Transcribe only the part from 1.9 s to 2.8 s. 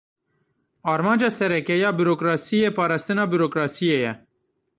burokrasiyê,